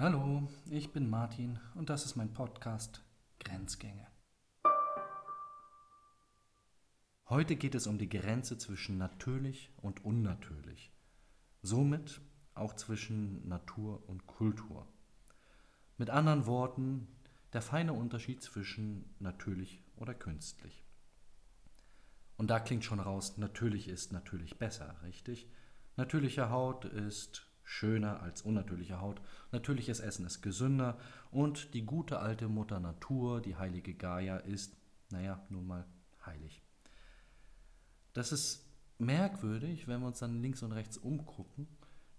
[0.00, 3.02] Hallo, ich bin Martin und das ist mein Podcast
[3.40, 4.06] Grenzgänge.
[7.28, 10.92] Heute geht es um die Grenze zwischen natürlich und unnatürlich,
[11.62, 12.20] somit
[12.54, 14.86] auch zwischen Natur und Kultur.
[15.96, 17.08] Mit anderen Worten,
[17.52, 20.84] der feine Unterschied zwischen natürlich oder künstlich.
[22.36, 25.50] Und da klingt schon raus, natürlich ist natürlich besser, richtig?
[25.96, 29.20] Natürliche Haut ist schöner als unnatürliche Haut.
[29.52, 30.98] Natürliches Essen ist gesünder
[31.30, 34.74] und die gute alte Mutter Natur, die heilige Gaia, ist,
[35.10, 35.86] naja, nun mal
[36.24, 36.62] heilig.
[38.14, 41.68] Das ist merkwürdig, wenn wir uns dann links und rechts umgucken,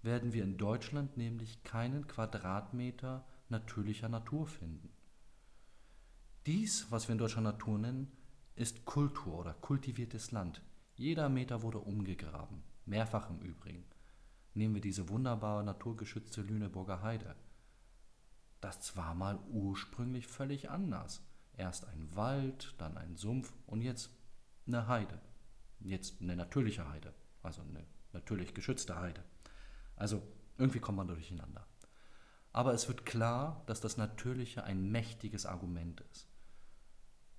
[0.03, 4.89] werden wir in Deutschland nämlich keinen Quadratmeter natürlicher Natur finden.
[6.45, 8.11] Dies, was wir in Deutschland Natur nennen,
[8.55, 10.61] ist Kultur oder kultiviertes Land.
[10.95, 13.83] Jeder Meter wurde umgegraben, mehrfach im Übrigen.
[14.53, 17.36] Nehmen wir diese wunderbare naturgeschützte Lüneburger Heide.
[18.61, 21.22] Das war mal ursprünglich völlig anders.
[21.55, 24.09] Erst ein Wald, dann ein Sumpf und jetzt
[24.67, 25.20] eine Heide.
[25.80, 29.23] Jetzt eine natürliche Heide, also eine natürlich geschützte Heide.
[29.95, 30.22] Also
[30.58, 31.66] irgendwie kommt man durcheinander.
[32.52, 36.27] Aber es wird klar, dass das Natürliche ein mächtiges Argument ist.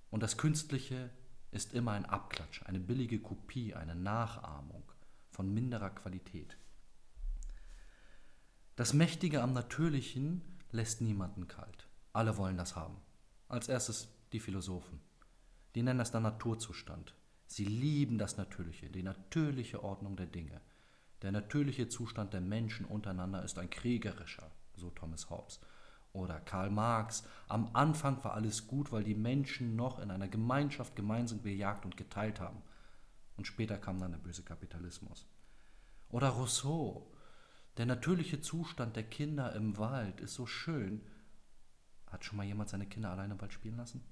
[0.09, 1.09] Und das Künstliche
[1.51, 4.83] ist immer ein Abklatsch, eine billige Kopie, eine Nachahmung
[5.29, 6.57] von minderer Qualität.
[8.81, 11.87] Das Mächtige am Natürlichen lässt niemanden kalt.
[12.13, 12.97] Alle wollen das haben.
[13.47, 14.99] Als erstes die Philosophen.
[15.75, 17.13] Die nennen das dann Naturzustand.
[17.45, 20.61] Sie lieben das Natürliche, die natürliche Ordnung der Dinge.
[21.21, 25.59] Der natürliche Zustand der Menschen untereinander ist ein kriegerischer, so Thomas Hobbes.
[26.11, 27.23] Oder Karl Marx.
[27.49, 31.97] Am Anfang war alles gut, weil die Menschen noch in einer Gemeinschaft gemeinsam bejagt und
[31.97, 32.63] geteilt haben.
[33.37, 35.27] Und später kam dann der böse Kapitalismus.
[36.09, 37.10] Oder Rousseau.
[37.77, 41.01] Der natürliche Zustand der Kinder im Wald ist so schön.
[42.07, 44.03] Hat schon mal jemand seine Kinder alleine im Wald spielen lassen?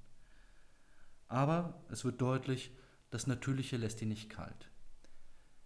[1.28, 2.76] Aber es wird deutlich,
[3.10, 4.72] das Natürliche lässt ihn nicht kalt.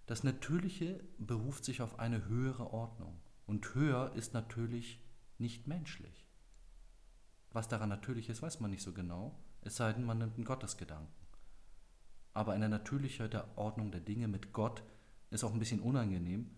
[0.05, 3.21] Das Natürliche beruft sich auf eine höhere Ordnung.
[3.45, 5.01] Und höher ist natürlich
[5.37, 6.27] nicht menschlich.
[7.51, 10.45] Was daran natürlich ist, weiß man nicht so genau, es sei denn, man nimmt einen
[10.45, 11.13] Gottesgedanken.
[12.33, 14.83] Aber eine natürliche Ordnung der Dinge mit Gott
[15.29, 16.49] ist auch ein bisschen unangenehm.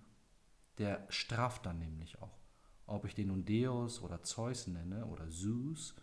[0.78, 2.38] Der straft dann nämlich auch.
[2.88, 5.96] Ob ich den nun Deus oder Zeus nenne oder Zeus,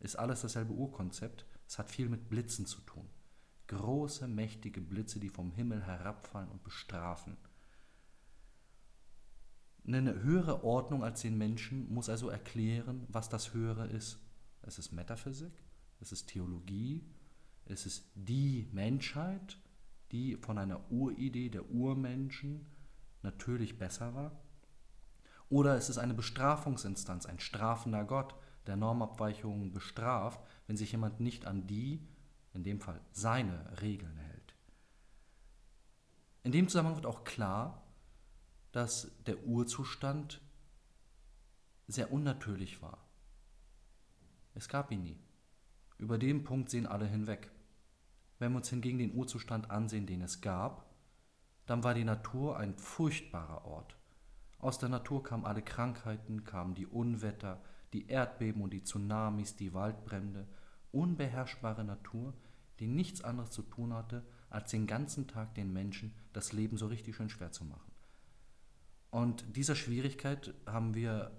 [0.00, 1.46] ist alles dasselbe Urkonzept.
[1.66, 3.08] Es hat viel mit Blitzen zu tun.
[3.68, 7.36] Große, mächtige Blitze, die vom Himmel herabfallen und bestrafen.
[9.86, 14.18] Eine höhere Ordnung als den Menschen muss also erklären, was das Höhere ist.
[14.60, 15.52] Es ist Metaphysik,
[16.00, 17.04] es ist Theologie,
[17.64, 19.58] es ist die Menschheit,
[20.12, 22.66] die von einer Uridee der Urmenschen
[23.22, 24.32] natürlich besser war.
[25.48, 28.34] Oder es ist eine Bestrafungsinstanz, ein strafender Gott,
[28.66, 32.06] der Normabweichungen bestraft, wenn sich jemand nicht an die,
[32.54, 34.54] in dem Fall seine Regeln hält.
[36.44, 37.82] In dem Zusammenhang wird auch klar,
[38.72, 40.40] dass der Urzustand
[41.86, 43.06] sehr unnatürlich war.
[44.54, 45.20] Es gab ihn nie.
[45.98, 47.50] Über den Punkt sehen alle hinweg.
[48.38, 50.91] Wenn wir uns hingegen den Urzustand ansehen, den es gab,
[51.66, 53.96] dann war die Natur ein furchtbarer Ort.
[54.58, 57.60] Aus der Natur kamen alle Krankheiten, kamen die Unwetter,
[57.92, 60.46] die Erdbeben und die Tsunamis, die Waldbrände,
[60.92, 62.34] unbeherrschbare Natur,
[62.78, 66.86] die nichts anderes zu tun hatte, als den ganzen Tag den Menschen das Leben so
[66.86, 67.92] richtig schön schwer zu machen.
[69.10, 71.30] Und dieser Schwierigkeit haben wir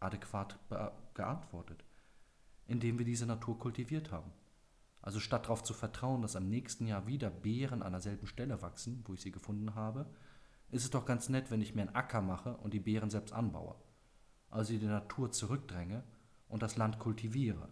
[0.00, 0.58] adäquat
[1.14, 1.84] geantwortet,
[2.66, 4.32] indem wir diese Natur kultiviert haben.
[5.02, 9.02] Also statt darauf zu vertrauen, dass am nächsten Jahr wieder Beeren an derselben Stelle wachsen,
[9.06, 10.06] wo ich sie gefunden habe,
[10.70, 13.32] ist es doch ganz nett, wenn ich mir einen Acker mache und die Beeren selbst
[13.32, 13.76] anbaue.
[14.50, 16.04] Also die Natur zurückdränge
[16.48, 17.68] und das Land kultiviere.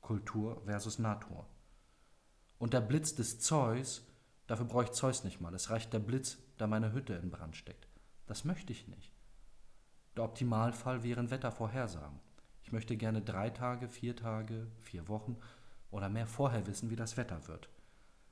[0.00, 1.46] Kultur versus Natur.
[2.58, 4.06] Und der Blitz des Zeus,
[4.46, 5.54] dafür brauche ich Zeus nicht mal.
[5.54, 7.88] Es reicht der Blitz, da meine Hütte in Brand steckt.
[8.26, 9.12] Das möchte ich nicht.
[10.16, 12.18] Der Optimalfall wären Wettervorhersagen.
[12.62, 15.36] Ich möchte gerne drei Tage, vier Tage, vier Wochen
[15.90, 17.68] oder mehr vorher wissen, wie das Wetter wird.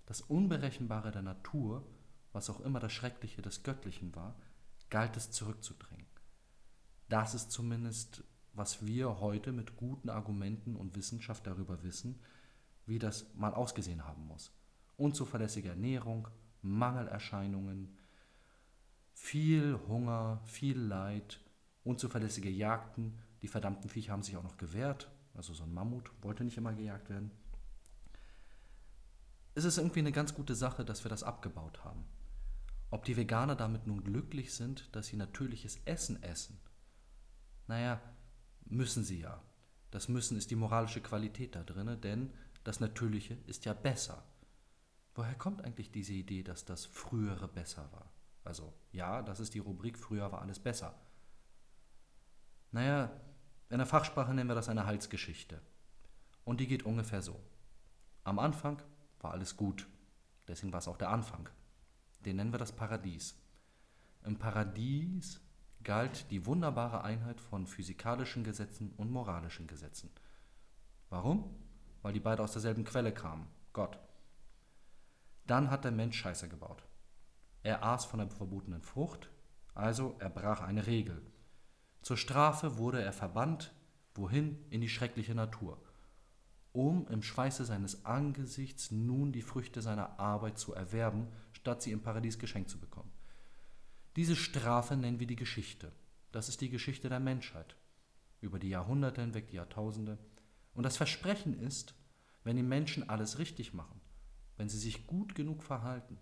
[0.07, 1.87] Das Unberechenbare der Natur,
[2.33, 4.37] was auch immer das Schreckliche des Göttlichen war,
[4.91, 6.07] galt es zurückzudrängen.
[7.09, 12.21] Das ist zumindest, was wir heute mit guten Argumenten und Wissenschaft darüber wissen,
[12.87, 14.53] wie das mal ausgesehen haben muss.
[14.97, 16.29] Unzuverlässige Ernährung,
[16.63, 17.97] Mangelerscheinungen,
[19.13, 21.41] viel Hunger, viel Leid,
[21.85, 23.19] unzuverlässige Jagden.
[23.43, 25.11] Die verdammten Viecher haben sich auch noch gewehrt.
[25.35, 27.31] Also so ein Mammut wollte nicht immer gejagt werden.
[29.57, 32.05] Es ist irgendwie eine ganz gute Sache, dass wir das abgebaut haben.
[32.91, 36.61] Ob die Veganer damit nun glücklich sind, dass sie natürliches Essen essen,
[37.67, 38.01] naja,
[38.69, 39.41] Müssen sie ja.
[39.93, 44.25] Das Müssen ist die moralische Qualität da drin, denn das Natürliche ist ja besser.
[45.15, 48.13] Woher kommt eigentlich diese Idee, dass das Frühere besser war?
[48.45, 51.01] Also ja, das ist die Rubrik, früher war alles besser.
[52.73, 53.11] Naja,
[53.71, 55.63] in der Fachsprache nennen wir das eine Halsgeschichte.
[56.45, 57.41] Und die geht ungefähr so.
[58.25, 58.83] Am Anfang
[59.27, 59.89] war alles gut.
[60.47, 61.49] Deswegen war es auch der Anfang.
[62.25, 63.37] Den nennen wir das Paradies.
[64.25, 65.41] Im Paradies
[65.83, 70.11] galt die wunderbare Einheit von physikalischen Gesetzen und moralischen Gesetzen.
[71.11, 71.57] Warum?
[72.03, 73.99] Weil die beide aus derselben Quelle kamen, Gott.
[75.49, 76.85] Dann hat der Mensch Scheiße gebaut.
[77.65, 79.29] Er aß von der verbotenen Frucht,
[79.75, 81.21] also er brach eine Regel.
[82.03, 83.75] Zur Strafe wurde er verbannt,
[84.15, 84.65] wohin?
[84.71, 85.81] In die schreckliche Natur,
[86.77, 92.03] um im Schweiße seines Angesichts nun die Früchte seiner Arbeit zu erwerben, statt sie im
[92.03, 93.11] Paradies geschenkt zu bekommen.
[94.15, 95.91] Diese Strafe nennen wir die Geschichte.
[96.33, 97.77] Das ist die Geschichte der Menschheit.
[98.43, 100.19] Über die Jahrhunderte hinweg, die Jahrtausende.
[100.75, 101.95] Und das Versprechen ist,
[102.45, 103.99] wenn die Menschen alles richtig machen,
[104.59, 106.19] wenn sie sich gut genug verhalten,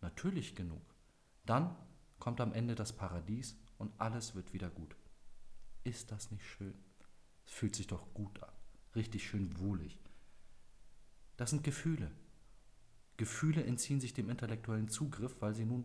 [0.00, 0.82] natürlich genug,
[1.44, 1.76] dann
[2.18, 4.96] kommt am Ende das Paradies und alles wird wieder gut.
[5.84, 6.74] Ist das nicht schön?
[7.46, 8.52] Es fühlt sich doch gut an,
[8.96, 10.00] richtig schön wohlig.
[11.36, 12.10] Das sind Gefühle.
[13.16, 15.84] Gefühle entziehen sich dem intellektuellen Zugriff, weil sie nun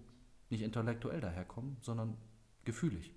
[0.50, 2.18] nicht intellektuell daherkommen, sondern
[2.66, 3.13] gefühlig.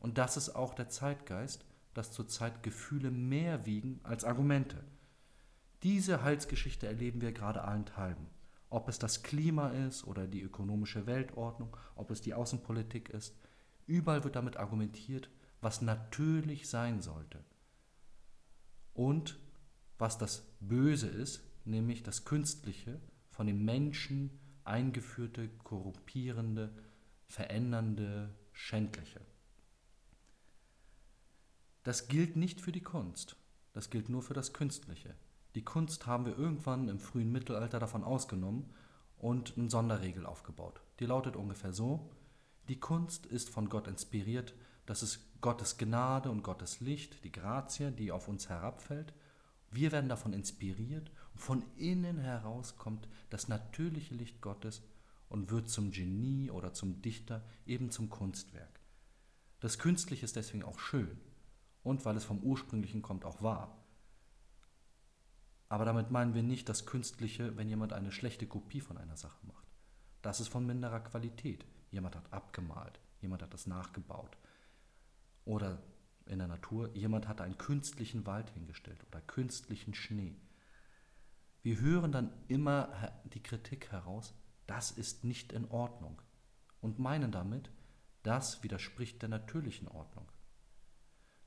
[0.00, 1.64] Und das ist auch der Zeitgeist,
[1.94, 4.84] dass zurzeit Gefühle mehr wiegen als Argumente.
[5.82, 8.26] Diese Heilsgeschichte erleben wir gerade allenthalben.
[8.70, 13.36] Ob es das Klima ist oder die ökonomische Weltordnung, ob es die Außenpolitik ist,
[13.86, 15.28] überall wird damit argumentiert,
[15.60, 17.44] was natürlich sein sollte.
[18.94, 19.38] Und
[19.98, 23.00] was das Böse ist, nämlich das Künstliche,
[23.30, 26.72] von den Menschen eingeführte, korrumpierende,
[27.26, 29.20] verändernde, schändliche.
[31.82, 33.36] Das gilt nicht für die Kunst,
[33.72, 35.16] das gilt nur für das Künstliche.
[35.54, 38.72] Die Kunst haben wir irgendwann im frühen Mittelalter davon ausgenommen
[39.18, 40.80] und eine Sonderregel aufgebaut.
[41.00, 42.10] Die lautet ungefähr so,
[42.68, 44.54] die Kunst ist von Gott inspiriert,
[44.86, 49.12] das ist Gottes Gnade und Gottes Licht, die Grazie, die auf uns herabfällt.
[49.70, 54.82] Wir werden davon inspiriert von innen heraus kommt das natürliche Licht Gottes
[55.28, 58.80] und wird zum Genie oder zum Dichter, eben zum Kunstwerk.
[59.60, 61.18] Das Künstliche ist deswegen auch schön
[61.82, 63.76] und weil es vom Ursprünglichen kommt, auch wahr.
[65.68, 69.46] Aber damit meinen wir nicht das Künstliche, wenn jemand eine schlechte Kopie von einer Sache
[69.46, 69.66] macht.
[70.20, 71.64] Das ist von minderer Qualität.
[71.90, 74.36] Jemand hat abgemalt, jemand hat das nachgebaut.
[75.44, 75.82] Oder
[76.26, 80.36] in der Natur, jemand hat einen künstlichen Wald hingestellt oder künstlichen Schnee.
[81.62, 84.34] Wir hören dann immer die Kritik heraus,
[84.66, 86.20] das ist nicht in Ordnung
[86.80, 87.70] und meinen damit,
[88.22, 90.30] das widerspricht der natürlichen Ordnung.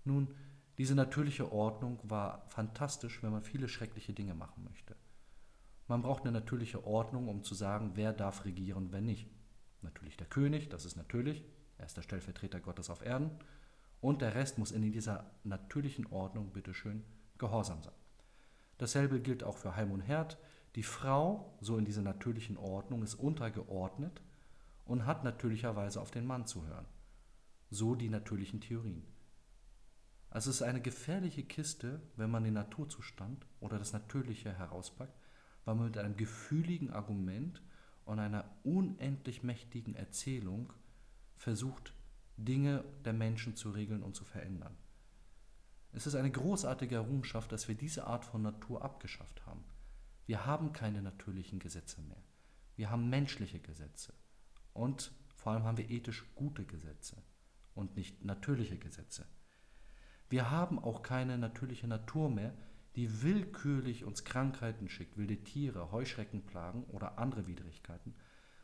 [0.03, 0.35] Nun,
[0.77, 4.95] diese natürliche Ordnung war fantastisch, wenn man viele schreckliche Dinge machen möchte.
[5.87, 9.29] Man braucht eine natürliche Ordnung, um zu sagen, wer darf regieren, wer nicht.
[9.81, 11.45] Natürlich der König, das ist natürlich,
[11.77, 13.31] er ist der Stellvertreter Gottes auf Erden,
[14.01, 17.03] und der Rest muss in dieser natürlichen Ordnung, bitteschön,
[17.37, 17.93] gehorsam sein.
[18.77, 20.37] Dasselbe gilt auch für Heim und Herd.
[20.75, 24.21] Die Frau, so in dieser natürlichen Ordnung, ist untergeordnet
[24.85, 26.85] und hat natürlicherweise auf den Mann zu hören.
[27.69, 29.03] So die natürlichen Theorien.
[30.29, 35.17] Also es ist eine gefährliche Kiste, wenn man den Naturzustand oder das Natürliche herauspackt,
[35.63, 37.61] weil man mit einem gefühligen Argument
[38.03, 40.73] und einer unendlich mächtigen Erzählung
[41.37, 41.93] versucht,
[42.37, 44.77] Dinge der Menschen zu regeln und zu verändern.
[45.93, 49.63] Es ist eine großartige Errungenschaft, dass wir diese Art von Natur abgeschafft haben.
[50.25, 52.21] Wir haben keine natürlichen Gesetze mehr.
[52.75, 54.13] Wir haben menschliche Gesetze.
[54.73, 57.15] Und vor allem haben wir ethisch gute Gesetze
[57.75, 59.25] und nicht natürliche Gesetze.
[60.29, 62.53] Wir haben auch keine natürliche Natur mehr,
[62.95, 68.15] die willkürlich uns Krankheiten schickt, wilde Tiere, Heuschreckenplagen oder andere Widrigkeiten,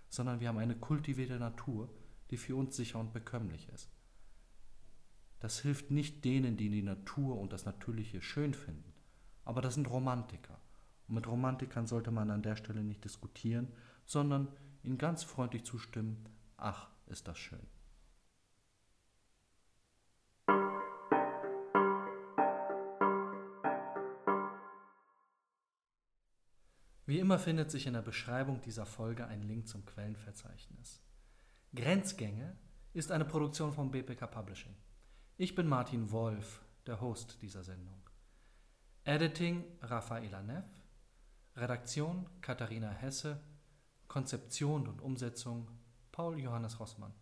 [0.09, 1.93] sondern wir haben eine kultivierte Natur,
[2.31, 3.91] die für uns sicher und bekömmlich ist.
[5.39, 8.93] Das hilft nicht denen, die die Natur und das Natürliche schön finden,
[9.43, 10.59] aber das sind Romantiker.
[11.07, 13.67] Und mit Romantikern sollte man an der Stelle nicht diskutieren,
[14.05, 14.47] sondern
[14.83, 16.25] ihnen ganz freundlich zustimmen,
[16.57, 17.67] ach, ist das schön.
[27.05, 31.01] Wie immer findet sich in der Beschreibung dieser Folge ein Link zum Quellenverzeichnis.
[31.73, 32.57] Grenzgänge
[32.91, 34.75] ist eine Produktion von BPK Publishing.
[35.37, 38.01] Ich bin Martin Wolf, der Host dieser Sendung.
[39.05, 40.65] Editing Rafaela Neff,
[41.55, 43.39] Redaktion Katharina Hesse,
[44.09, 45.71] Konzeption und Umsetzung
[46.11, 47.13] Paul Johannes Rossmann.